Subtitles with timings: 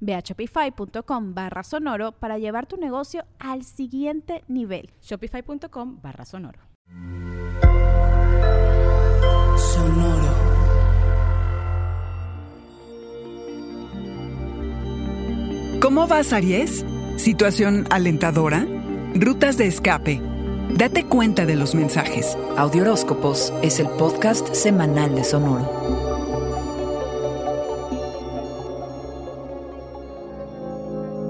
[0.00, 4.90] Ve a shopify.com barra sonoro para llevar tu negocio al siguiente nivel.
[5.02, 6.60] Shopify.com barra sonoro.
[9.56, 10.58] Sonoro.
[15.80, 16.84] ¿Cómo vas, Aries?
[17.16, 18.66] ¿Situación alentadora?
[19.14, 20.20] ¿Rutas de escape?
[20.76, 22.36] Date cuenta de los mensajes.
[22.56, 25.87] Audioróscopos es el podcast semanal de Sonoro.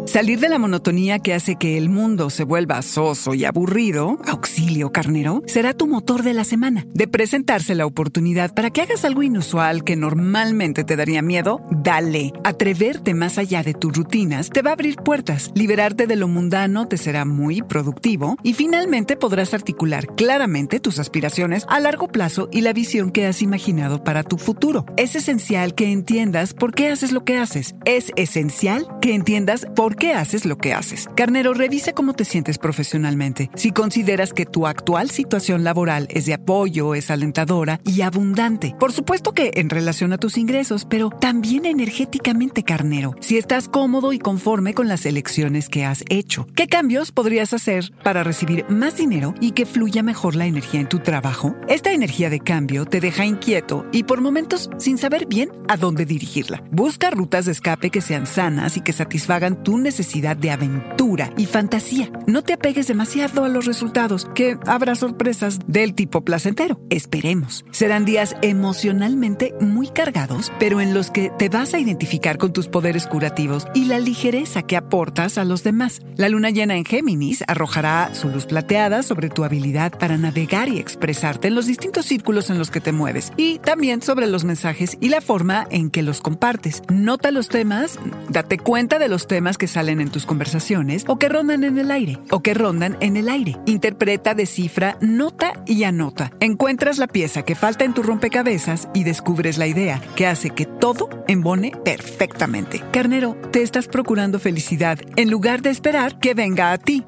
[0.09, 4.91] Salir de la monotonía que hace que el mundo se vuelva soso y aburrido, auxilio
[4.91, 6.87] carnero, será tu motor de la semana.
[6.95, 12.33] De presentarse la oportunidad para que hagas algo inusual que normalmente te daría miedo, dale.
[12.42, 15.51] Atreverte más allá de tus rutinas te va a abrir puertas.
[15.55, 21.67] Liberarte de lo mundano te será muy productivo y finalmente podrás articular claramente tus aspiraciones
[21.69, 24.86] a largo plazo y la visión que has imaginado para tu futuro.
[24.97, 27.75] Es esencial que entiendas por qué haces lo que haces.
[27.84, 31.09] Es esencial que entiendas por qué haces lo que haces.
[31.15, 33.51] Carnero, revisa cómo te sientes profesionalmente.
[33.55, 38.75] Si consideras que tu actual situación laboral es de apoyo, es alentadora y abundante.
[38.79, 43.15] Por supuesto que en relación a tus ingresos, pero también energéticamente, carnero.
[43.21, 46.47] Si estás cómodo y conforme con las elecciones que has hecho.
[46.55, 50.89] ¿Qué cambios podrías hacer para recibir más dinero y que fluya mejor la energía en
[50.89, 51.57] tu trabajo?
[51.69, 56.07] Esta energía de cambio te deja inquieto y por momentos sin saber bien a dónde
[56.07, 56.63] dirigirla.
[56.70, 61.47] Busca rutas de escape que sean sanas y que satisfagan tu necesidad de aventura y
[61.47, 62.11] fantasía.
[62.27, 66.79] No te apegues demasiado a los resultados, que habrá sorpresas del tipo placentero.
[66.91, 67.65] Esperemos.
[67.71, 72.69] Serán días emocionalmente muy cargados, pero en los que te vas a identificar con tus
[72.69, 76.01] poderes curativos y la ligereza que aportas a los demás.
[76.17, 80.79] La luna llena en Géminis arrojará su luz plateada sobre tu habilidad para navegar y
[80.79, 84.99] expresarte en los distintos círculos en los que te mueves y también sobre los mensajes
[85.01, 86.83] y la forma en que los compartes.
[86.93, 91.28] Nota los temas, date cuenta de los temas que salen en tus conversaciones o que
[91.28, 93.55] rondan en el aire o que rondan en el aire.
[93.64, 96.33] Interpreta, descifra, nota y anota.
[96.40, 100.66] Encuentras la pieza que falta en tu rompecabezas y descubres la idea que hace que
[100.66, 102.83] todo embone perfectamente.
[102.90, 107.05] Carnero, te estás procurando felicidad en lugar de esperar que venga a ti.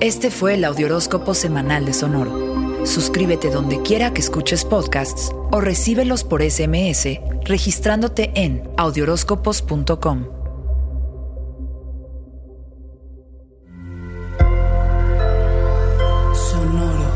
[0.00, 2.47] Este fue el Audioróscopo Semanal de Sonoro.
[2.88, 10.24] Suscríbete donde quiera que escuches podcasts o recíbelos por SMS registrándote en audioróscopos.com.
[16.34, 17.12] Sonoro.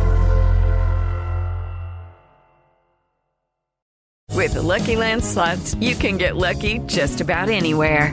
[4.34, 8.12] With the Lucky Land slots, you can get lucky just about anywhere.